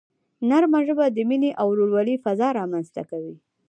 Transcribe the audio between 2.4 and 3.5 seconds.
رامنځته کوي.